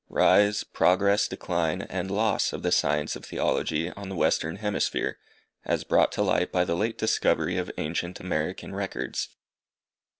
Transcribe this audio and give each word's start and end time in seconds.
RISE, 0.09 0.63
PROGRESS, 0.63 1.27
DECLINE, 1.27 1.83
AND 1.83 2.09
LOSS 2.09 2.53
OF 2.53 2.63
THE 2.63 2.71
SCIENCE 2.71 3.15
OF 3.15 3.23
THEOLOGY 3.27 3.91
ON 3.91 4.09
THE 4.09 4.15
WESTERN 4.15 4.55
HEMISPHERE, 4.55 5.19
AS 5.63 5.83
BROUGHT 5.83 6.11
TO 6.11 6.23
LIGHT 6.23 6.51
BY 6.51 6.63
THE 6.65 6.75
LATE 6.75 6.97
DISCOVERY 6.97 7.57
OF 7.57 7.69
ANCIENT 7.77 8.19
AMERICAN 8.19 8.73
RECORDS. 8.73 9.29